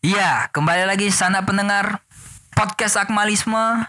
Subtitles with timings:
[0.00, 2.00] Iya, kembali lagi sana pendengar
[2.56, 3.84] podcast Akmalisme.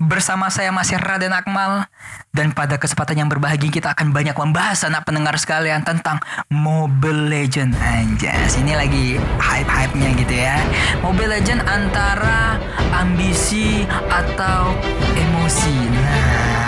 [0.00, 1.92] Bersama saya masih Raden Akmal.
[2.32, 7.76] Dan pada kesempatan yang berbahagia kita akan banyak membahas anak pendengar sekalian tentang Mobile Legend
[7.84, 10.56] anjas ini lagi hype-hype-nya gitu ya.
[11.04, 12.56] Mobile Legend antara
[12.96, 14.72] ambisi atau
[15.12, 15.76] emosi.
[15.92, 16.61] Nah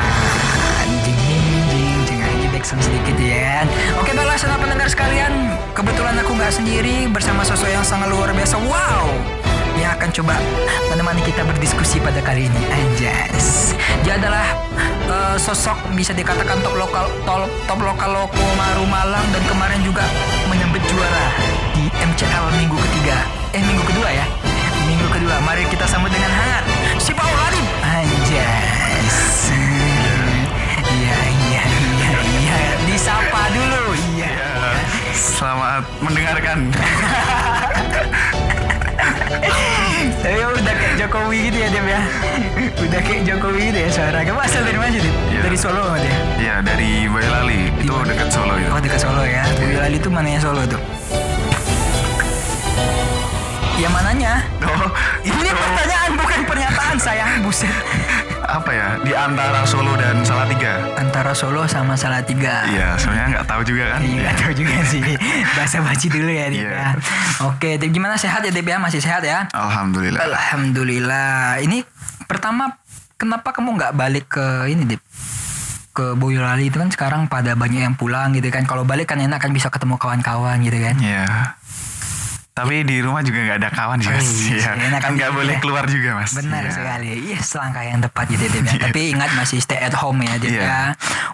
[2.65, 3.61] backsound sedikit ya.
[4.01, 5.53] Oke baiklah sana pendengar sekalian.
[5.77, 8.57] Kebetulan aku nggak sendiri bersama sosok yang sangat luar biasa.
[8.57, 9.13] Wow!
[9.77, 10.35] Yang akan coba
[10.89, 12.63] menemani kita berdiskusi pada kali ini.
[12.73, 13.77] Anjas.
[14.01, 14.49] Dia adalah
[15.13, 20.09] uh, sosok bisa dikatakan top lokal top, top lokal loko Maru Malang dan kemarin juga
[20.49, 21.27] menyambut juara
[21.77, 23.29] di MCL minggu ketiga.
[23.53, 24.25] Eh minggu kedua ya.
[24.89, 25.37] Minggu kedua.
[25.45, 26.14] Mari kita sambut
[33.51, 33.83] dulu
[34.15, 34.31] iya
[35.15, 36.73] Selamat mendengarkan.
[40.23, 42.01] Tapi udah kayak Jokowi gitu ya Dem ya
[42.81, 45.03] Udah kayak Jokowi gitu ya suara Kamu asal dari mana sih?
[45.05, 45.41] Iya.
[45.45, 46.17] Dari Solo dia?
[46.41, 48.09] Ya dari Boyolali itu mana?
[48.09, 48.69] dekat Solo itu.
[48.73, 50.81] Oh dekat Solo ya Boyolali itu mananya Solo tuh?
[53.75, 54.39] Ya mananya?
[54.63, 54.87] Oh,
[55.27, 57.75] Ini pertanyaan bukan pernyataan sayang Buset
[58.55, 58.89] apa ya?
[59.03, 60.79] Di antara Solo dan Salatiga.
[60.95, 64.01] Antara Solo sama Salatiga Iya, sebenarnya nggak tahu juga kan.
[64.07, 65.03] Iya gak tahu juga sih
[65.59, 66.89] Bahasa baci dulu ya Dip ya
[67.51, 68.79] Oke Dip gimana sehat ya Dip ya?
[68.79, 69.51] Masih sehat ya?
[69.51, 70.23] Alhamdulillah.
[70.23, 71.59] Alhamdulillah.
[71.67, 71.83] Ini
[72.31, 72.79] pertama
[73.19, 75.03] kenapa kamu nggak balik ke ini Dip?
[75.95, 78.67] Ke Boyolali itu kan sekarang pada banyak yang pulang gitu kan.
[78.71, 80.95] Kalau balik kan enak kan bisa ketemu kawan-kawan gitu kan.
[81.03, 81.27] Iya.
[82.55, 84.31] Tapi di rumah juga nggak ada kawan sih, Mas.
[84.47, 86.39] iya, enak Kan nggak boleh keluar juga, Mas.
[86.39, 86.71] Benar Iya.
[86.71, 87.11] sekali.
[87.27, 88.63] Iya, selangkah yang tepat gitu ya.
[88.79, 90.63] Tapi ingat masih stay at home ya Dip Iya.
[90.63, 90.83] ya.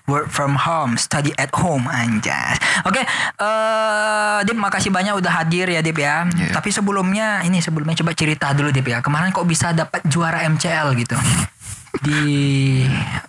[0.08, 2.56] Work from home, study at home anjas.
[2.82, 6.24] Oke, eh Dip makasih banyak udah hadir ya Dip ya.
[6.24, 6.56] Iya.
[6.56, 9.04] Tapi sebelumnya ini sebelumnya coba cerita dulu Dip ya.
[9.04, 11.20] Kemarin kok bisa dapat juara MCL gitu
[12.06, 12.20] di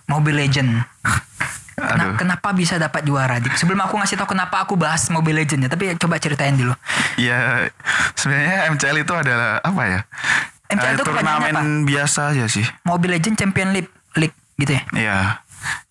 [0.08, 0.80] Mobile Legend.
[1.82, 2.14] Aduh.
[2.14, 3.42] kenapa bisa dapat juara?
[3.58, 6.72] Sebelum aku ngasih tahu kenapa aku bahas Mobile Legend ya, tapi coba ceritain dulu.
[7.18, 7.68] Ya,
[8.14, 10.00] sebenarnya MCL itu adalah apa ya?
[10.70, 12.64] MCL Eh, itu turnamen biasa aja sih.
[12.86, 14.82] Mobile Legend Champion League, League gitu ya.
[14.94, 15.18] Iya.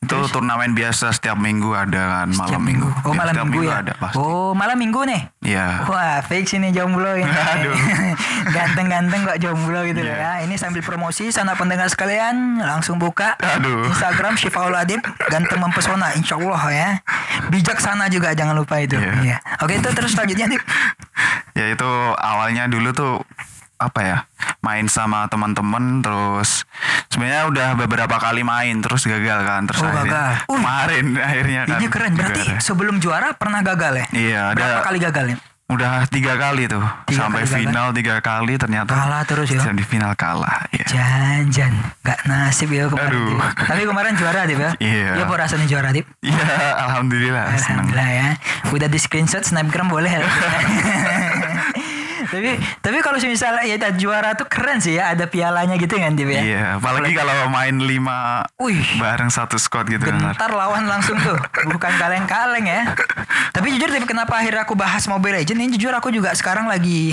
[0.01, 2.87] Itu turnamen biasa setiap minggu ada kan malam Setiap minggu.
[3.01, 3.75] Oh, Ya, malam setiap minggu, ya.
[3.79, 4.17] ada pasti.
[4.17, 5.21] Oh, malam minggu nih.
[5.41, 5.67] Iya.
[5.85, 7.29] Wah, fix ini jomblo ini.
[7.29, 7.75] Aduh.
[8.55, 10.15] Ganteng-ganteng kok jomblo gitu ya.
[10.15, 10.31] Iya.
[10.43, 13.87] Ini sambil promosi sana pendengar sekalian langsung buka Aduh.
[13.87, 16.89] Instagram Syifaul Adib ganteng mempesona insya Allah ya.
[17.47, 18.97] Bijaksana juga jangan lupa itu.
[18.97, 19.13] Iya.
[19.21, 19.37] Iya.
[19.59, 20.63] Oke itu terus selanjutnya Dip.
[21.51, 23.13] ya itu awalnya dulu tuh
[23.81, 24.17] apa ya
[24.59, 26.69] main sama teman-teman terus
[27.07, 30.31] sebenarnya udah beberapa kali main terus gagal kan terus Oh, akhirnya gagal.
[30.45, 32.61] Uh, kemarin akhirnya kan Ini keren berarti juara.
[32.61, 34.05] sebelum juara pernah gagal ya?
[34.13, 35.37] iya Berapa ada kali gagal ya?
[35.67, 37.59] udah tiga kali tuh Tiga sampai kali gagal.
[37.63, 39.63] final tiga kali ternyata Kalah terus ya?
[39.71, 41.71] di final kalah ya Janjan,
[42.03, 43.07] gak nasib ya kemarin.
[43.07, 43.23] Aduh.
[43.31, 43.39] Dip.
[43.63, 44.71] Tapi kemarin juara Dip ya?
[44.77, 45.09] Iya.
[45.15, 46.03] Ya apa rasanya juara Dip?
[46.19, 46.43] Iya,
[46.77, 48.27] alhamdulillah senang Alhamdulillah ya.
[48.69, 50.21] Udah di screenshot snapgram boleh ya.
[52.31, 56.31] tapi tapi kalau misalnya ya juara tuh keren sih ya ada pialanya gitu kan Dip
[56.31, 56.41] ya.
[56.41, 58.79] Iya, apalagi kalau main lima Wih.
[58.97, 60.31] bareng satu squad gitu kan.
[60.31, 61.35] Gentar lawan langsung tuh
[61.67, 62.81] Bukan kaleng-kaleng ya
[63.51, 67.11] Tapi jujur Dip kenapa akhirnya aku bahas Mobile Legends Ini jujur aku juga sekarang lagi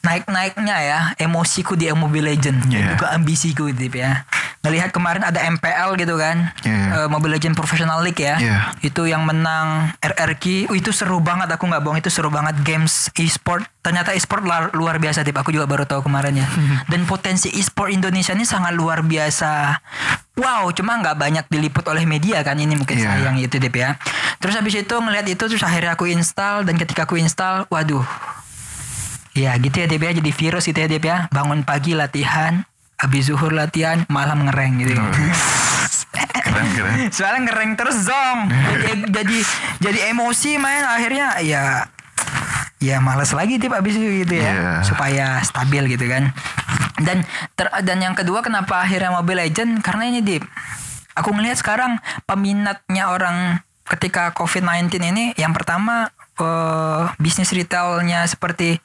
[0.00, 2.88] Naik-naiknya ya Emosiku di Mobile Legends Dan Iya.
[2.94, 4.24] juga ambisiku Dip ya
[4.58, 7.04] Ngelihat kemarin ada MPL gitu kan Iya.
[7.04, 8.58] Eh, Mobile Legends Professional League ya Iya.
[8.80, 13.10] Itu yang menang RRQ Wih, Itu seru banget aku nggak bohong Itu seru banget games
[13.14, 16.46] e-sport Ternyata e-sport luar, luar biasa Dip Aku juga baru tahu kemarin ya
[16.90, 19.78] Dan potensi e-sport Indonesia ini sangat luar biasa
[20.38, 23.10] Wow, cuma nggak banyak diliput oleh media kan ini mungkin Iya.
[23.10, 23.98] sayang itu Dip ya.
[24.38, 28.06] Terus habis itu ngeliat itu terus akhirnya aku install dan ketika aku install, waduh.
[29.38, 31.30] Ya gitu ya Dip ya, jadi virus gitu ya Dip ya.
[31.30, 32.66] Bangun pagi latihan,
[32.96, 34.92] habis zuhur latihan, malam ngereng gitu.
[36.48, 36.96] Keren keren.
[37.12, 38.50] Soalnya ngereng terus zong.
[38.50, 39.38] Jadi, jadi
[39.78, 41.86] jadi emosi main akhirnya ya
[42.78, 44.72] ya males lagi tip abis itu gitu ya Iya.
[44.86, 46.30] supaya stabil gitu kan
[47.02, 47.26] dan
[47.58, 50.46] ter- dan yang kedua kenapa akhirnya Mobile Legend karena ini dip
[51.14, 58.78] aku ngelihat sekarang peminatnya orang ketika COVID-19 ini yang pertama eh, bisnis retailnya seperti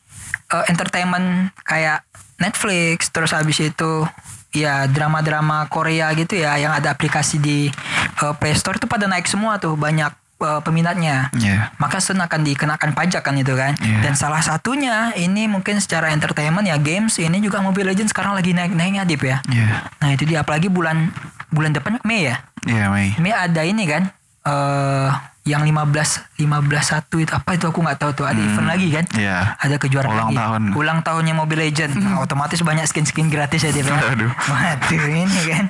[0.53, 2.05] eh, entertainment kayak
[2.37, 4.05] Netflix terus habis itu
[4.51, 7.69] ya drama-drama Korea gitu ya yang ada aplikasi di
[8.15, 11.73] eh, Play Store itu pada naik semua tuh banyak eh, peminatnya Iya.
[11.75, 13.99] maka Sun akan dikenakan pajak kan itu kan Iya.
[14.01, 18.51] dan salah satunya ini mungkin secara entertainment ya games ini juga Mobile Legends sekarang lagi
[18.51, 19.89] naik naiknya dip ya Iya.
[19.97, 21.09] nah itu dia apalagi bulan
[21.49, 23.11] bulan depan Mei ya Iya, Mei.
[23.17, 24.03] Mei ada ini kan
[24.43, 25.09] eh
[25.43, 26.39] yang 15 15
[26.79, 29.55] satu itu apa itu aku nggak tahu tuh ada event lagi kan Iya.
[29.57, 30.37] ada kejuaraan Ulang lagi.
[30.37, 30.61] tahun.
[30.73, 33.99] ulang tahunnya Mobile Legend Nah, otomatis banyak skin-skin gratis ya Dip ya.
[34.09, 34.31] Aduh.
[34.31, 35.65] waduh ini kan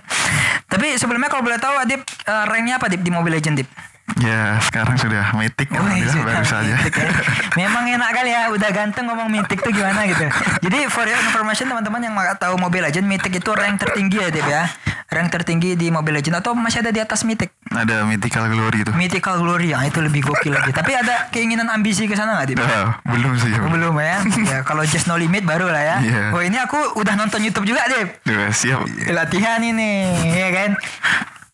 [0.68, 3.70] tapi sebelumnya kalau boleh tahu Adip eh, ranknya apa Dip di Mobile Legend Dip
[4.20, 6.76] Ya sekarang sudah mythic Oh, alhamdulillah, sudah baru saja.
[6.76, 7.08] ya.
[7.60, 10.28] Memang enak kali ya, udah ganteng ngomong mythic tuh gimana gitu.
[10.64, 14.30] Jadi for your information teman-teman yang nggak tahu Mobile Legend, mythic itu rank tertinggi ya
[14.30, 14.64] Dip ya.
[15.08, 17.56] Rank tertinggi di Mobile Legend atau masih ada di atas mythic?
[17.74, 18.92] Ada mythical glory itu.
[18.94, 20.72] Mythical Glory yang itu lebih gokil lagi.
[20.76, 22.60] Tapi ada keinginan ambisi ke sana nggak?
[22.60, 23.50] Nah, belum sih.
[23.56, 24.22] Belum ya.
[24.46, 25.98] ya kalau Just No Limit baru lah ya.
[26.04, 26.24] Iya.
[26.34, 28.26] Oh ini aku udah nonton YouTube juga Dip.
[28.30, 28.86] Udah siap.
[29.10, 30.70] latihan ini ya kan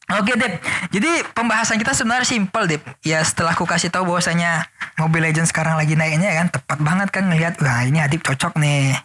[0.10, 0.58] Oke Dip,
[0.90, 2.82] jadi pembahasan kita sebenarnya simpel Dip.
[3.06, 4.66] Ya setelah aku kasih tahu bahwasanya
[4.98, 8.98] Mobile Legends sekarang lagi naiknya kan, tepat banget kan ngelihat, wah ini Adip cocok nih.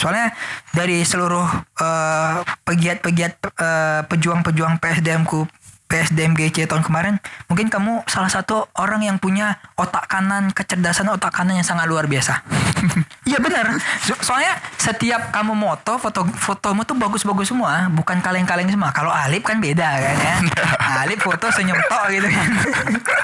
[0.00, 0.32] Soalnya
[0.72, 1.44] dari seluruh
[1.76, 5.44] eh, pegiat-pegiat eh, pejuang-pejuang PSDM ku
[5.86, 7.14] PSDM GC tahun kemarin,
[7.46, 12.10] mungkin kamu salah satu orang yang punya otak kanan, kecerdasan otak kanan yang sangat luar
[12.10, 12.42] biasa.
[13.36, 13.66] Iya benar.
[14.00, 18.96] So- soalnya setiap kamu moto, foto fotomu tuh bagus-bagus semua, bukan kaleng-kaleng semua.
[18.96, 20.36] Kalau Alip kan beda kan ya.
[21.04, 22.48] Alip foto senyum tok gitu kan.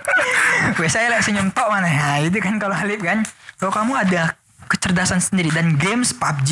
[0.76, 1.88] Biasanya lihat senyum tok mana.
[1.88, 3.24] Nah, itu kan kalau Alip kan.
[3.56, 4.36] Kalau kamu ada
[4.68, 6.50] kecerdasan sendiri dan games PUBG,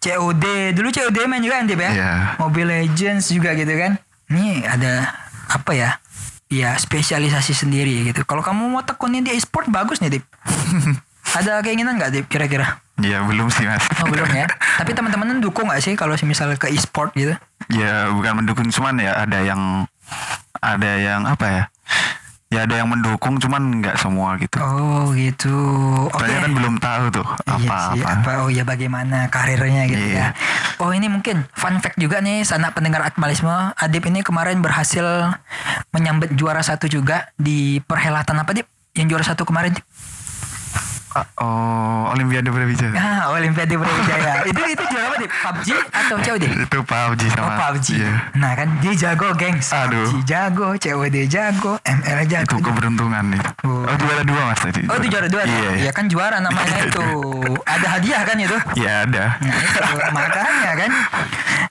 [0.00, 1.90] COD, dulu COD main juga Dip ya.
[1.92, 2.12] Iya.
[2.40, 4.00] Mobile Legends juga gitu kan.
[4.32, 5.12] Ini ada
[5.52, 6.00] apa ya?
[6.48, 8.24] Ya spesialisasi sendiri gitu.
[8.24, 10.24] Kalau kamu mau tekunin di e-sport bagus nih Dip.
[11.38, 12.80] ada keinginan nggak Dip kira-kira?
[13.02, 13.82] Ya belum sih mas.
[13.98, 14.46] Oh belum ya.
[14.78, 17.34] Tapi teman-teman dukung nggak sih kalau misalnya ke e-sport gitu?
[17.70, 19.86] ya bukan mendukung cuman ya ada yang
[20.58, 21.64] ada yang apa ya?
[22.52, 24.60] Ya ada yang mendukung cuman nggak semua gitu.
[24.60, 25.56] Oh gitu.
[26.06, 26.28] Oke.
[26.28, 28.08] Saya kan belum tahu tuh Iya apa-apa.
[28.12, 30.36] apa oh ya bagaimana karirnya gitu Iya.
[30.36, 30.36] ya.
[30.76, 33.48] Oh ini mungkin fun fact juga nih sanak pendengar Akmalisme.
[33.72, 35.32] Adip ini kemarin berhasil
[35.90, 38.68] menyambet juara satu juga di perhelatan apa Dip?
[38.92, 39.86] Yang juara satu kemarin Dip?
[41.12, 42.92] Ah, Oh, Olimpiade Brawijaya.
[42.98, 44.44] Ah, Olimpiade Brawijaya.
[44.44, 45.30] itu itu juara apa Dip?
[45.34, 46.44] PUBG atau COD?
[46.46, 47.52] Itu PUBG Oh sama.
[47.58, 47.86] PUBG.
[47.94, 48.12] Iya.
[48.34, 49.68] Nah kan dia jago gengs.
[49.70, 50.08] Aduh.
[50.08, 52.56] PUBG jago, COD jago, ML jago.
[52.56, 53.42] Itu keberuntungan nih.
[53.62, 53.84] Oh.
[53.84, 54.80] Oh, juara dua mas tadi.
[54.84, 55.42] Oh itu juara dua.
[55.44, 55.70] Iya.
[55.80, 57.04] Ya kan juara namanya itu.
[57.62, 58.56] Ada hadiah kan itu.
[58.74, 59.24] Ya ada.
[59.38, 59.80] Nah itu
[60.10, 60.90] makanya kan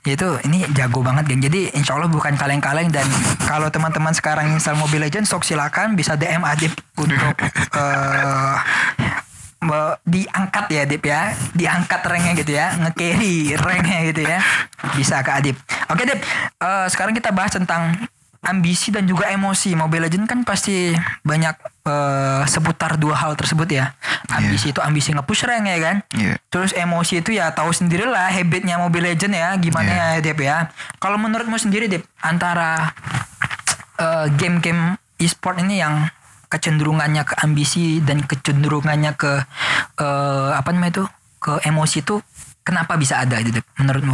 [0.04, 1.42] itu ini jago banget geng.
[1.42, 3.06] Jadi insya Allah bukan kaleng-kaleng dan
[3.44, 7.38] kalau teman-teman sekarang install Mobile Legends sok silakan bisa DM Adip untuk me-
[10.06, 11.22] diangkat ya Adip ya.
[11.54, 12.74] Diangkat ranknya gitu ya.
[12.82, 14.40] Nge-carry ranknya gitu ya.
[14.98, 15.56] Bisa ke Adip.
[15.90, 16.20] Oke Adip
[16.62, 17.94] eh, sekarang kita bahas tentang
[18.42, 19.78] ambisi dan juga emosi.
[19.78, 21.56] Mobile Legends kan pasti banyak
[21.86, 23.94] eh, seputar dua hal tersebut ya.
[24.32, 25.96] Ambisi itu ambisi nge-push rank ya kan?
[26.18, 26.34] Iya.
[26.50, 30.74] Terus emosi itu ya tahu sendiri lah habitnya Mobile Legend ya gimana ya Dep ya.
[30.98, 32.98] Kalau menurutmu sendiri Dep antara
[34.02, 36.10] eh, game-game e-sport ini yang
[36.52, 39.40] kecenderungannya ke ambisi dan kecenderungannya ke
[40.04, 41.06] eh, apa namanya itu
[41.40, 42.20] ke emosi itu
[42.68, 44.14] kenapa bisa ada itu Dep menurutmu?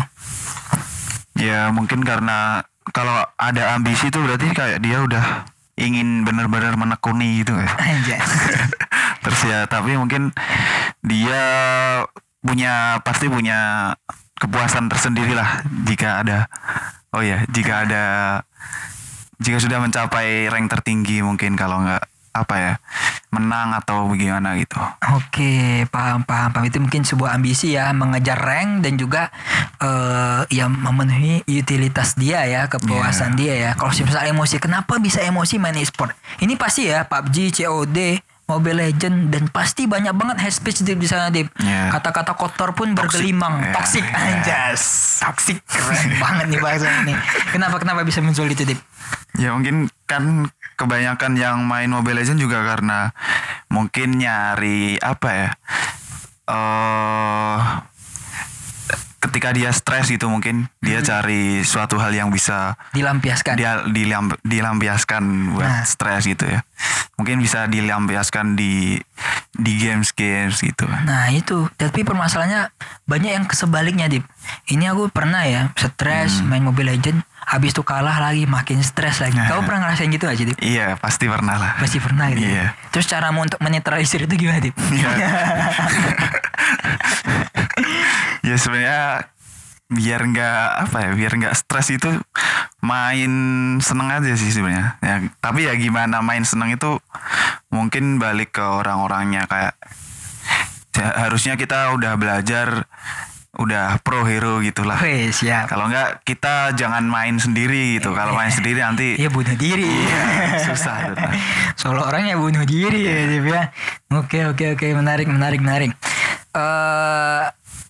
[1.41, 2.63] Ya mungkin karena
[2.93, 7.53] kalau ada ambisi itu berarti kayak dia udah ingin benar-benar menekuni gitu.
[7.57, 8.21] Anjay.
[9.25, 10.31] Terus ya tapi mungkin
[11.03, 11.41] dia
[12.41, 13.91] punya pasti punya
[14.37, 16.45] kepuasan tersendiri lah jika ada
[17.11, 18.03] oh ya jika ada
[19.41, 22.05] jika sudah mencapai rank tertinggi mungkin kalau nggak
[22.41, 22.73] apa ya
[23.27, 24.79] menang atau bagaimana gitu.
[25.13, 26.65] Oke, paham, paham, paham.
[26.65, 29.29] Itu mungkin sebuah ambisi ya, mengejar rank dan juga
[29.77, 33.39] eh ya memenuhi utilitas dia ya, kepuasan Iya.
[33.39, 33.71] dia ya.
[33.75, 36.15] Kalau misalnya emosi, kenapa bisa emosi main e-sport?
[36.39, 37.97] Ini pasti ya, PUBG, COD,
[38.47, 41.51] Mobile Legend dan pasti banyak banget hate speech di sana Dip.
[41.59, 41.91] Iya.
[41.91, 44.39] Kata-kata kotor pun bergelimang, Iya, toxic iya.
[44.39, 44.81] anjas.
[45.19, 47.11] Toxic keren banget nih bahasa ini.
[47.51, 48.79] Kenapa kenapa bisa muncul itu Dip?
[49.35, 53.11] Ya mungkin kan kebanyakan yang main Mobile Legends juga karena
[53.67, 55.49] mungkin nyari apa ya?
[56.47, 57.57] eh
[59.17, 63.57] ketika dia stres gitu mungkin dia cari suatu hal yang bisa Dilampiaskan.
[63.57, 65.83] dia dilam- dilampiaskan buat Nah.
[65.83, 66.61] stres gitu ya.
[67.17, 68.95] Mungkin bisa dilampiaskan di
[69.51, 70.85] di games-games gitu.
[70.85, 72.69] Nah itu, tapi permasalahannya
[73.03, 74.21] banyak yang kesebaliknya Dip.
[74.67, 76.47] Ini aku pernah ya stres Hmm.
[76.47, 79.39] main Mobile Legend, habis itu kalah lagi makin stres lagi.
[79.39, 79.47] Nah.
[79.47, 80.59] Kau pernah ngerasain gitu gak sih Dip?
[80.59, 81.71] Iya, pasti pernah lah.
[81.79, 82.43] Pasti pernah gitu.
[82.43, 82.51] ya?
[82.51, 82.65] Iya.
[82.91, 84.75] Terus caramu untuk menetralisir itu gimana Dip?
[84.91, 85.07] Iya.
[88.51, 89.31] ya sebenarnya
[89.87, 92.11] biar nggak apa ya biar nggak stres itu
[92.83, 93.31] main
[93.79, 96.99] seneng aja sih sebenarnya ya tapi ya gimana main seneng itu
[97.71, 99.79] mungkin balik ke orang-orangnya kayak
[100.91, 102.83] ya, harusnya kita udah belajar
[103.57, 105.65] udah pro hero gitulah Wih siap.
[105.65, 109.89] kalau nggak kita jangan main sendiri gitu kalau main sendiri nanti Iya bunuh diri.
[110.69, 111.17] susah tuh.
[111.73, 113.63] Solo orang ya bunuh diri ya ya.
[114.13, 115.91] Oke oke oke menarik menarik menarik.
[116.53, 117.45] eh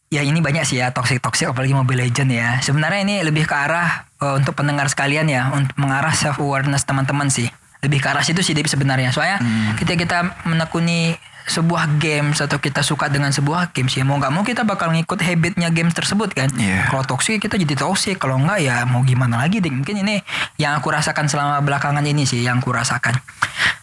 [0.07, 2.49] ya ini banyak sih ya toxic toxic apalagi Mobile Legend ya.
[2.63, 7.27] Sebenarnya ini lebih ke arah eh, untuk pendengar sekalian ya untuk mengarah self awareness teman-teman
[7.27, 7.51] sih.
[7.83, 9.11] Lebih ke arah situ sih sebenarnya.
[9.11, 9.37] Soalnya
[9.75, 11.13] ketika kita menekuni
[11.47, 15.23] sebuah games atau kita suka dengan sebuah games ya mau nggak mau kita bakal ngikut
[15.23, 16.51] habitnya games tersebut kan?
[16.53, 16.91] Iya.
[16.91, 18.19] kalau toxic kita jadi toxic.
[18.19, 19.71] Kalau enggak ya mau gimana lagi deh.
[19.71, 20.19] Mungkin ini
[20.59, 23.15] yang aku rasakan selama belakangan ini sih yang aku rasakan.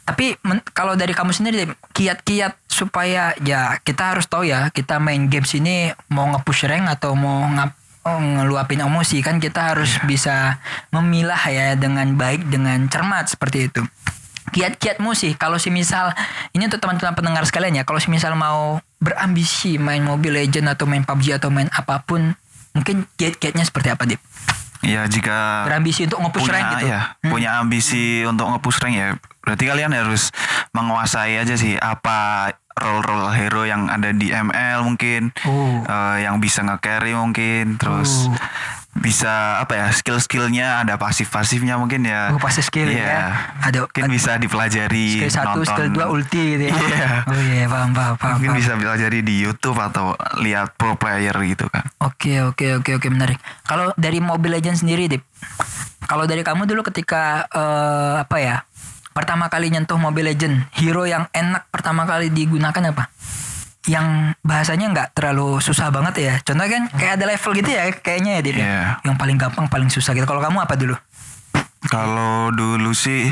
[0.04, 1.64] Tapi men- kalau dari kamu sendiri
[1.96, 7.16] kiat-kiat supaya ya kita harus tahu ya kita main games ini mau nge-push rank atau
[7.16, 7.72] mau ngap
[8.04, 10.60] oh, ngeluapin emosi kan kita harus bisa
[10.92, 13.82] memilah ya dengan baik dengan cermat seperti itu
[14.50, 16.12] kiat-kiatmu sih kalau si misal
[16.52, 20.84] ini untuk teman-teman pendengar sekalian ya kalau si misal mau berambisi main Mobile Legend atau
[20.84, 22.36] main PUBG atau main apa pun
[22.72, 24.20] mungkin kiat-kiatnya seperti apa Dip?
[24.84, 26.86] Ya jika Berambisi untuk nge-push punya rank gitu.
[26.86, 29.08] ya punya ambisi untuk nge-push rank ya
[29.40, 30.28] berarti kalian harus
[30.72, 35.80] menguasai aja sih apa role-role hero yang ada di ML mungkin Oh.
[35.80, 38.36] Eh, yang bisa nge-carry mungkin terus Oh.
[38.94, 43.02] Bisa apa ya skill-skillnya ada pasif-pasifnya mungkin ya Oh, pasif skill Iya.
[43.02, 43.24] ya.
[43.60, 45.66] Ada- mungkin ada- bisa dipelajari Skill satu, nonton.
[45.66, 46.74] skill dua ulti gitu ya.
[46.74, 47.08] Iya.
[47.26, 48.32] Oh iya, paham, paham, paham.
[48.38, 48.60] mungkin paham.
[48.62, 53.36] bisa pelajari di YouTube atau lihat pro player gitu kan Oke oke oke oke menarik.
[53.62, 55.26] Kalau dari Mobile Legends sendiri, Dip.
[56.04, 58.56] Kalau dari kamu dulu ketika eh, apa ya?
[59.10, 63.06] Pertama kali nyentuh Mobile Legend, hero yang enak pertama kali digunakan apa?
[63.84, 66.34] Yang bahasanya nggak terlalu susah banget ya.
[66.40, 68.54] Contohnya kan kayak ada level gitu ya kayaknya ya Dip.
[68.56, 68.64] ya?
[68.64, 68.82] Iya.
[69.04, 70.24] Yang paling gampang paling susah gitu.
[70.24, 70.96] Kalau kamu apa dulu?
[71.84, 73.28] Kalau dulu sih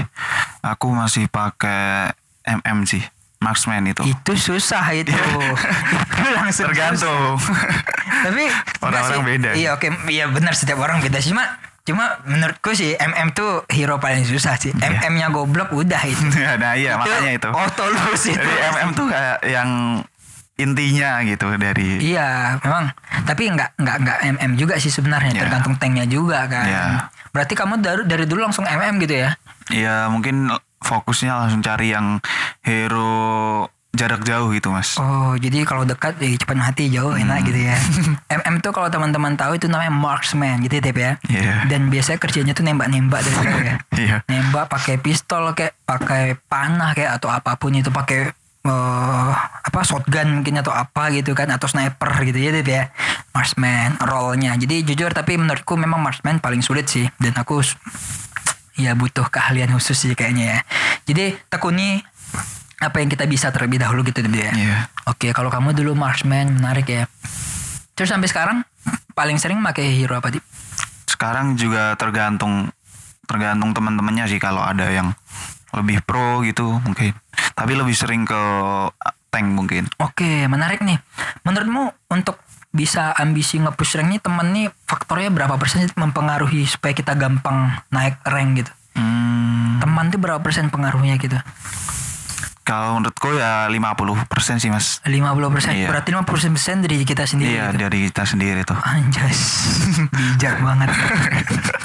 [0.60, 2.12] aku masih pakai
[2.44, 3.00] MM sih,
[3.40, 4.04] marksman itu.
[4.04, 5.08] Itu susah itu.
[5.08, 6.92] Itu langsung susah.
[6.92, 7.40] Tergantung.
[8.28, 8.44] Tapi
[8.84, 9.48] Orang-orang beda.
[9.56, 11.32] Iya oke, iya benar setiap orang beda sih.
[11.32, 11.48] Cuma
[11.82, 14.70] cuma menurutku sih MM tuh hero paling susah sih.
[14.70, 15.00] Iya.
[15.08, 16.22] MM-nya goblok udah itu.
[16.60, 17.48] nah iya makanya itu.
[17.50, 18.38] Auto lose itu.
[18.38, 19.68] Jadi MM tuh kayak yang
[20.54, 22.92] intinya gitu dari Iya, memang.
[23.24, 25.40] Tapi nggak nggak nggak MM juga sih sebenarnya, Iya.
[25.42, 26.64] tergantung tanknya juga kan.
[26.64, 26.84] Iya.
[27.30, 29.30] Berarti kamu dari dari dulu langsung MM gitu ya?
[29.68, 32.18] ya mungkin fokusnya langsung cari yang
[32.62, 34.96] hero jarak jauh gitu mas.
[34.96, 37.46] Oh, jadi kalau dekat ya cepat mati jauh enak Hmm.
[37.46, 37.76] gitu ya.
[38.40, 41.12] MM tuh kalau teman-teman tahu itu namanya marksman gitu ya, Tep ya.
[41.22, 41.54] Iya.
[41.68, 43.76] Dan biasanya kerjanya tuh nembak-nembak dari jauh ya.
[44.02, 44.16] Iya.
[44.26, 48.32] nembak pakai pistol kayak pakai panah kayak atau apa pun itu pakai
[48.62, 52.90] eh, apa shotgun mungkin atau apa gitu kan atau sniper gitu ya Dip ya.
[53.32, 54.54] Marksman role-nya.
[54.60, 57.08] Jadi jujur tapi menurutku memang marksman paling sulit sih.
[57.18, 57.64] Dan aku
[58.78, 60.58] ya butuh keahlian khusus sih kayaknya ya.
[61.08, 62.02] Jadi tekuni
[62.82, 64.50] apa yang kita bisa terlebih dahulu gitu Dip ya.
[64.52, 64.78] Iya.
[65.06, 67.04] oke kalau kamu dulu marksman menarik ya.
[67.94, 68.58] Terus sampai sekarang
[69.12, 70.44] paling sering pakai hero apa Dip?
[71.06, 72.70] Sekarang juga tergantung
[73.30, 75.14] tergantung teman-temannya sih kalau ada yang
[75.72, 77.16] lebih pro gitu mungkin.
[77.52, 78.40] Tapi lebih sering ke
[79.28, 79.88] tank mungkin.
[79.98, 81.00] Oke, menarik nih.
[81.42, 82.36] Menurutmu untuk
[82.72, 88.20] bisa ambisi nge-push rank nih temen nih faktornya berapa persen mempengaruhi supaya kita gampang naik
[88.24, 88.72] rank gitu?
[88.92, 91.36] Hmm, Teman tuh berapa persen pengaruhnya gitu?
[92.62, 95.02] kalau menurutku ya 50% sih mas.
[95.02, 95.74] 50 persen.
[95.74, 95.90] Iya.
[95.90, 97.78] Berarti 50 persen dari kita sendiri Iya gitu.
[97.82, 98.78] dari kita sendiri tuh.
[98.78, 99.38] Anjas.
[100.14, 100.88] Bijak banget.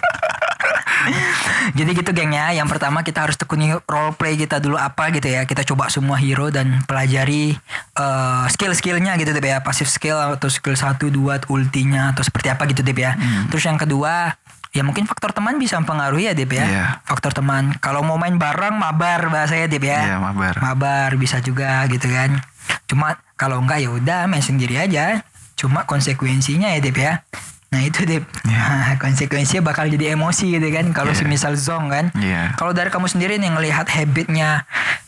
[1.78, 2.54] Jadi gitu gengnya.
[2.56, 5.44] Yang pertama kita harus tekuni role play kita dulu apa gitu ya.
[5.44, 7.56] Kita coba semua hero dan pelajari
[7.98, 9.60] eh, skill-skillnya gitu deh ya.
[9.64, 13.16] Pasif skill atau skill 1, 2, ultinya atau seperti apa gitu deh ya.
[13.52, 14.36] Terus yang kedua
[14.76, 16.66] ya mungkin faktor teman bisa mempengaruhi ya Dip ya.
[16.66, 16.86] Iya.
[17.08, 17.74] Faktor teman.
[17.82, 20.14] Kalau mau main bareng mabar bahasanya Dip ya.
[20.14, 20.54] Iya, mabar.
[20.62, 22.38] Mabar bisa juga gitu kan.
[22.86, 25.26] Cuma kalau enggak ya udah main sendiri aja.
[25.58, 27.26] Cuma konsekuensinya ya Dip ya.
[27.68, 28.24] Nah itu Dip.
[28.48, 30.88] Nah, konsekuensinya bakal jadi emosi gitu kan.
[30.92, 31.20] Kalau Iya.
[31.20, 32.06] semisal zong kan.
[32.14, 32.56] Iya.
[32.56, 34.64] Kalau dari kamu sendiri nih ngelihat habitnya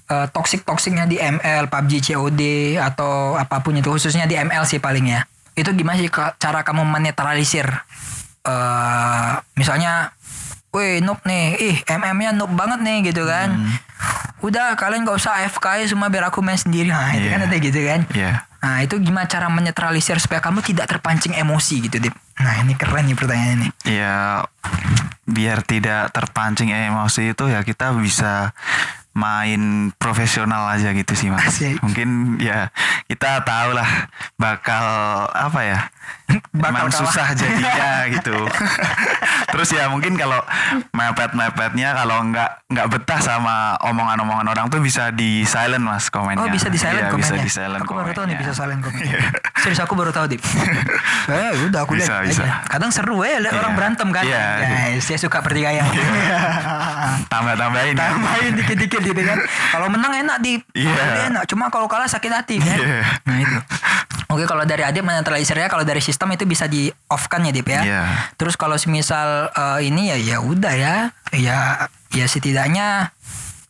[0.05, 2.41] eh, toxic-toxicnya di ML, PUBG, COD
[2.75, 5.21] atau apa pun itu khususnya di ML sih paling ya.
[5.53, 7.67] Itu gimana sih cara kamu menetralisir?
[8.39, 10.15] eh misalnya,
[10.71, 13.51] wih noob nih, ih MM-nya noob banget nih gitu kan.
[13.53, 13.75] Hmm.
[14.39, 16.87] Udah kalian gak usah AFK ya semua biar aku main sendiri.
[16.87, 17.31] Nah itu Iya.
[17.35, 17.99] kan ada gitu kan.
[18.09, 18.31] Iya.
[18.59, 22.15] Nah itu gimana cara menetralisir supaya kamu tidak terpancing emosi gitu Dip.
[22.39, 23.71] Nah ini keren nih pertanyaannya nih.
[23.99, 24.47] Ya
[25.29, 28.55] biar tidak terpancing emosi itu ya kita bisa
[29.13, 31.45] main profesional aja gitu sih mas.
[31.45, 31.81] Asik.
[31.83, 32.71] Mungkin ya
[33.11, 34.07] kita tahu lah
[34.39, 34.85] bakal
[35.35, 35.79] apa ya
[36.51, 37.01] bakal emang kalah.
[37.01, 38.37] susah jadinya gitu.
[39.51, 40.37] Terus ya mungkin kalau
[40.91, 46.39] mepet-mepetnya kalau nggak nggak betah sama omongan-omongan orang tuh bisa di silent mas komennya.
[46.39, 47.33] Oh bisa di silent Iya, komennya.
[47.33, 48.39] Bisa di silent Aku baru tahu nih komennya.
[48.39, 49.01] bisa silent komen.
[49.59, 50.41] Serius aku baru tahu Dip.
[51.33, 52.43] eh udah aku Bisa, lihat bisa.
[52.43, 52.55] aja.
[52.67, 53.59] Kadang seru ya lihat Iya.
[53.59, 54.23] orang berantem kan.
[54.23, 54.45] Iya.
[54.61, 55.85] Guys, saya suka pertikaian.
[57.31, 57.93] Tambah-tambahin.
[57.93, 58.05] ya.
[58.05, 59.37] Tambahin dikit-dikit gitu kan.
[59.71, 60.61] Kalau menang enak Dip.
[60.71, 60.93] Iya.
[60.93, 61.43] Kalau enak.
[61.47, 62.77] Cuma kalau kalah sakit hati kan.
[62.77, 63.01] Iya.
[63.25, 63.57] Nah itu.
[64.29, 67.67] Oke kalau dari Adip menetralisirnya kalau dari sistem itu bisa di off kan ya Dip
[67.67, 67.81] ya.
[67.83, 68.03] Iya.
[68.35, 70.95] Terus kalau semisal eh, ini ya ya udah ya.
[71.35, 73.13] Ya ya setidaknya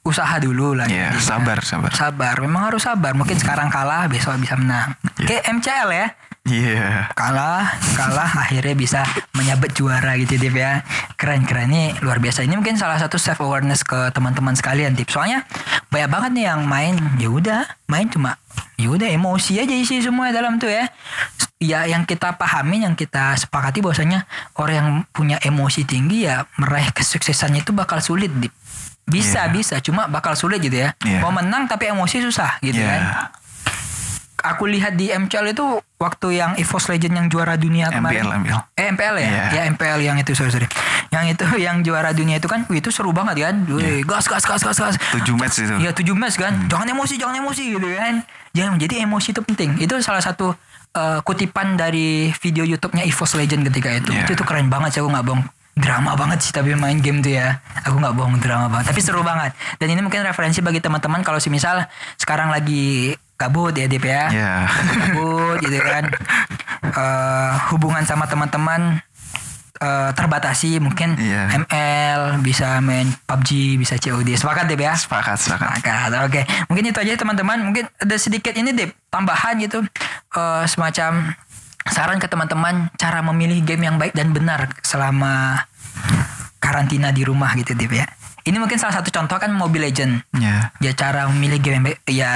[0.07, 0.87] usaha dulu lah.
[0.89, 1.91] Iya, Jadi, sabar, sabar.
[1.93, 2.35] Sabar.
[2.41, 3.13] Memang harus sabar.
[3.13, 4.95] Mungkin sekarang kalah besok bisa menang.
[5.21, 5.27] Iya.
[5.27, 6.07] Kayak MCL ya.
[6.47, 7.11] Iya.
[7.13, 9.01] Kalah, kalah akhirnya bisa
[9.35, 10.81] menyabet juara gitu Dip ya.
[11.19, 12.41] Keren keren ini luar biasa.
[12.41, 15.11] Ini mungkin salah satu self awareness ke teman-teman sekalian Dip.
[15.11, 15.43] Soalnya
[15.93, 18.39] banyak banget nih yang main ya udah, main cuma
[18.79, 20.89] ya udah emosi aja isi semua dalam tuh ya.
[21.59, 24.23] Ya yang kita pahami, yang kita sepakati bahwasanya
[24.55, 28.55] orang yang punya emosi tinggi ya meraih kesuksesannya itu bakal sulit Dip.
[29.09, 29.53] Bisa, Iya.
[29.53, 30.93] bisa, cuma bakal sulit gitu ya.
[31.01, 31.19] Iya.
[31.19, 32.89] Mau menang tapi emosi susah gitu Iya.
[32.89, 33.01] kan
[34.43, 35.65] aku lihat di MCL itu
[35.99, 38.23] waktu yang EVOS Legend yang juara dunia kemarin.
[38.23, 38.59] MPL, MPL.
[38.79, 39.29] Eh MPL ya?
[39.29, 39.43] Iya.
[39.51, 40.67] Ya MPL yang itu sorry sorry.
[41.11, 43.55] Yang itu yang juara dunia itu kan, wih, itu seru banget kan.
[43.67, 44.95] Wih, gas gas gas gas gas.
[44.95, 45.11] Iya.
[45.19, 45.75] Tujuh match itu.
[45.79, 46.53] Iya tujuh match kan.
[46.71, 48.23] Jangan emosi jangan emosi gitu kan.
[48.55, 49.69] Jangan jadi emosi itu penting.
[49.77, 50.55] Itu salah satu
[50.95, 54.09] eh, kutipan dari video YouTube-nya EVOS Legend ketika itu.
[54.15, 54.23] Iya.
[54.25, 55.43] Itu tuh keren banget sih aku nggak bohong.
[55.79, 57.59] Drama banget sih tapi main game tuh ya.
[57.87, 58.91] Aku nggak bohong drama banget.
[58.91, 59.55] Tapi seru banget.
[59.79, 61.87] Dan ini mungkin referensi bagi teman-teman kalau si misal
[62.19, 64.27] sekarang lagi gabut ya Dip ya.
[64.27, 64.53] Iya.
[64.99, 66.03] gabut gitu kan.
[66.83, 68.99] Eh, hubungan sama teman-teman
[69.79, 71.15] eh, terbatasi mungkin.
[71.15, 71.63] Iya.
[71.63, 74.93] ML bisa main PUBG bisa COD sepakat deh ya?
[74.99, 75.79] Sepakat, sepakat.
[75.79, 76.41] sepakat oke.
[76.67, 77.57] Mungkin itu aja teman-teman.
[77.71, 79.87] Mungkin ada sedikit ini deh tambahan gitu.
[80.35, 81.31] Eh, semacam
[81.87, 85.63] saran ke teman-teman cara memilih game yang baik dan benar selama
[86.59, 88.05] karantina di rumah gitu deh ya
[88.49, 90.73] ini mungkin salah satu contoh kan Mobile Legend Iya.
[90.75, 92.31] ya cara memilih game ya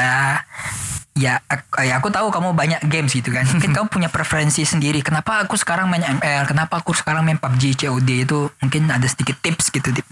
[1.13, 3.45] ya ak- ya aku tahu kamu banyak games gitu kan.
[3.45, 5.01] Mungkin kamu punya preferensi sendiri.
[5.01, 9.37] Kenapa aku sekarang main ML kenapa aku sekarang main PUBG COD itu mungkin ada sedikit
[9.39, 10.05] tips gitu Dip.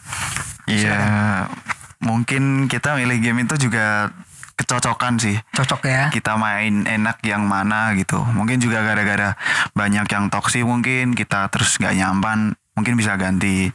[0.65, 0.97] Iya.
[2.01, 4.09] Mungkin kita milih game itu juga
[4.57, 5.37] kecocokan sih.
[5.51, 6.03] cocok ya.
[6.09, 8.21] Kita main enak yang mana gitu.
[8.21, 9.33] Mungkin juga gara-gara
[9.73, 13.67] banyak yang toksik mungkin kita terus nggak nyaman mungkin bisa ganti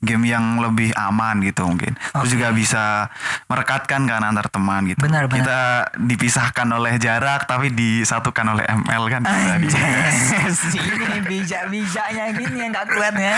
[0.00, 2.34] game yang lebih aman gitu mungkin terus Oke.
[2.34, 3.06] juga bisa
[3.46, 5.36] merekatkan kan antar teman gitu Benar, benar.
[5.38, 5.60] kita
[6.02, 13.14] dipisahkan oleh jarak tapi disatukan oleh ML kan Anjas, ini bijak-bijaknya gini yang gak kuat
[13.14, 13.34] ya.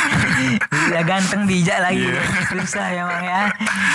[0.88, 2.08] Udah ganteng bijak lagi.
[2.08, 2.22] Iya.
[2.48, 3.40] Susah ya Bang ya.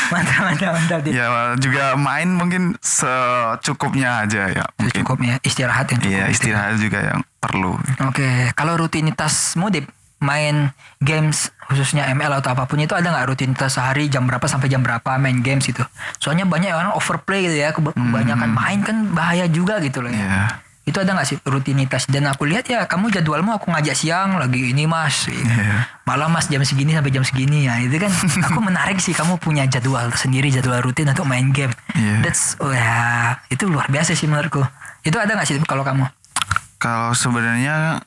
[0.09, 0.99] Mantap, mantap, mantap.
[1.07, 1.25] Ya
[1.57, 6.13] juga main mungkin secukupnya aja ya mungkin Cukupnya istirahat yang cukup.
[6.13, 9.85] iya istirahat juga yang perlu Oke, kalau rutinitasmu Dip,
[10.17, 14.65] main games khususnya ML atau apa pun itu ada nggak rutinitas sehari jam berapa sampai
[14.65, 15.83] jam berapa main games gitu?
[16.17, 20.17] Soalnya banyak orang overplay gitu ya, keba- kebanyakan main kan bahaya juga gitu loh ya.
[20.17, 20.43] Iya.
[20.87, 22.07] Itu ada nggak sih rutinitas?
[22.07, 25.83] Dan aku lihat ya kamu jadwalmu aku ngajak siang lagi ini mas, Iya.
[26.01, 27.75] malam mas jam segini sampai jam segini ya.
[27.77, 28.07] Itu kan
[28.47, 31.75] aku menarik sih kamu punya jadwal sendiri jadwal rutin untuk main game.
[31.93, 32.23] Iya.
[32.23, 34.63] That's wah itu luar biasa sih menurutku.
[35.03, 36.07] Itu ada nggak sih kalau kamu?
[36.77, 38.05] Kalau sebenarnya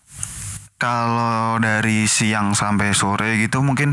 [0.80, 3.92] kalau dari siang sampai sore gitu mungkin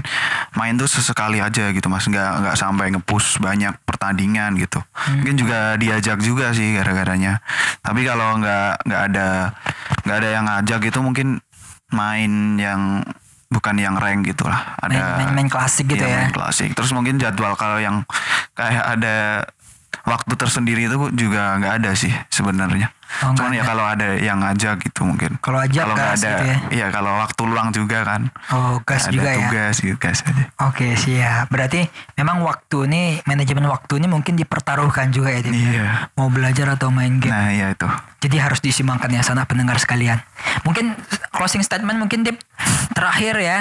[0.55, 2.07] main tuh sesekali aja gitu mas.
[2.07, 4.79] Nggak nggak sampai ngepush banyak pertandingan gitu.
[5.11, 7.43] Mungkin juga diajak juga sih gara-garanya.
[7.83, 9.27] Tapi kalau nggak nggak ada
[10.07, 11.43] nggak ada yang ngajak gitu mungkin
[11.91, 13.03] main yang
[13.47, 16.17] bukan yang rank gitu lah ada Main- main- main klasik gitu Iya, ya?
[16.23, 16.71] main klasik.
[16.71, 18.03] Terus mungkin jadwal kalau yang
[18.51, 19.47] kayak ada
[20.03, 24.83] waktu tersendiri itu juga nggak ada sih sebenarnya Oh, cuman ya kalau ada yang ngajak
[24.83, 26.57] gitu mungkin Kalau ajak kalau gas ada gitu ya?
[26.69, 29.37] iya kalau waktu luang juga kan Oh gas ada juga ya.
[29.41, 31.47] tugas gitu gas aja Oke siap.
[31.47, 35.39] Berarti memang waktu ini manajemen waktu ini mungkin dipertaruhkan juga ya.
[35.39, 35.51] Dip?
[35.51, 37.29] iya Mau belajar atau main game.
[37.29, 40.19] nah iya itu Jadi harus disimbangkan ya sana pendengar sekalian.
[40.61, 40.97] Mungkin
[41.31, 42.37] closing statement mungkin Dip
[42.91, 43.59] terakhir ya.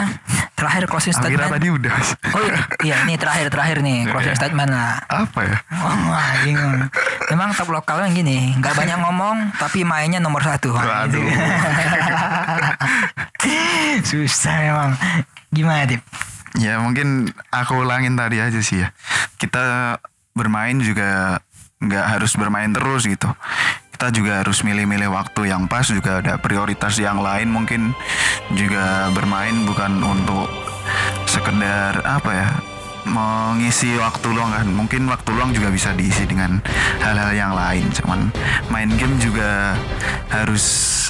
[0.57, 1.53] Terakhir closing akhirnya statement.
[1.53, 1.93] tadi udah
[2.33, 4.39] Oh iya, iya ini terakhir terakhir nih closing Iya.
[4.39, 4.95] statement lah.
[5.05, 6.89] apa ya Oh, wah, bingung.
[7.29, 10.73] Memang top lokalnya gini, nggak banyak ngomong tapi mainnya nomor satu.
[10.73, 11.19] Gitu.
[14.03, 14.91] Susah emang.
[15.49, 16.01] Gimana Dip?
[16.57, 18.89] ya mungkin aku ulangin tadi aja sih ya
[19.37, 19.97] kita
[20.33, 21.37] bermain juga
[21.77, 23.29] nggak harus bermain terus gitu
[23.97, 27.97] kita juga harus milih-milih waktu yang pas juga ada prioritas yang lain mungkin
[28.53, 30.53] juga bermain bukan untuk
[31.25, 32.49] sekedar apa ya
[33.09, 34.69] mengisi waktu luang kan.
[34.69, 36.61] Mungkin waktu luang juga bisa diisi dengan
[37.01, 38.29] hal-hal yang lain cuman
[38.69, 39.73] main game juga
[40.29, 41.09] harus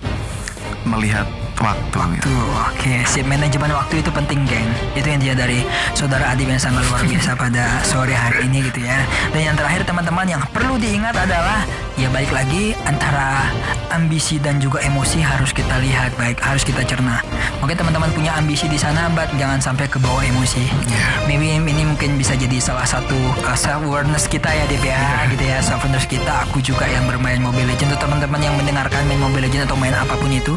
[0.87, 1.27] melihat
[1.61, 1.99] waktu.
[2.19, 2.29] gitu.
[2.29, 4.69] Tuh, oke, sip manajemen waktu itu penting, geng.
[4.95, 5.64] Itu yang dia dari
[5.97, 8.99] saudara Adib yang sangat luar biasa pada sore hari ini gitu ya.
[9.33, 11.64] Dan yang terakhir teman-teman yang perlu diingat adalah
[11.97, 13.49] ya balik lagi antara
[13.88, 17.25] ambisi dan juga emosi harus kita lihat baik, harus kita cerna.
[17.64, 20.69] Oke, teman-teman punya ambisi di sana, but jangan sampai ke bawah emosi.
[20.92, 21.09] Yeah.
[21.25, 23.16] Maybe ini mungkin bisa jadi salah satu
[23.49, 25.01] uh, self awareness kita ya, Dip ya,
[25.33, 25.59] gitu ya.
[25.64, 27.97] Self awareness kita, aku juga yang bermain Mobile Legends.
[27.97, 30.53] Teman-teman yang mendengarkan main Mobile Legends atau main apa pun itu,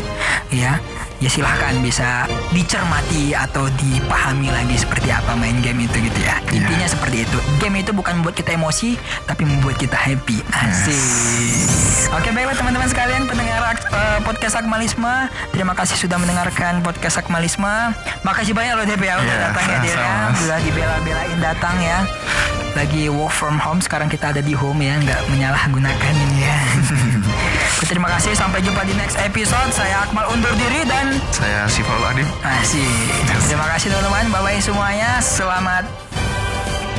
[0.52, 0.76] ya
[1.20, 6.40] ya silahkan bisa dicermati atau dipahami lagi seperti apa main game itu gitu ya.
[6.48, 6.64] Iya.
[6.64, 7.38] intinya seperti itu.
[7.60, 10.40] Game itu bukan membuat kita emosi tapi membuat kita happy.
[10.50, 12.10] Asik.
[12.10, 15.28] Oke baiklah teman-teman sekalian pendengar uh, podcast Akmalisme.
[15.52, 17.94] Terima kasih sudah mendengarkan podcast Akmalisme.
[18.24, 19.78] Makasih banyak loh DP ya udah Iya, datang ya.
[19.80, 22.00] dia ya sudah dibela-belain datang ya.
[22.70, 26.58] Lagi work from home sekarang kita ada di home ya nggak menyalahgunakan ini ya
[27.86, 32.28] terima kasih sampai jumpa di next episode saya Akmal undur diri dan Saya Sifal Adib.
[32.42, 33.14] Asik.
[33.48, 34.26] Terima kasih teman-teman.
[34.34, 35.22] Bye-bye semuanya.
[35.22, 35.86] Selamat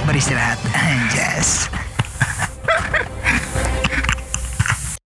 [0.08, 0.58] beristirahat.
[0.74, 1.70] Anjas.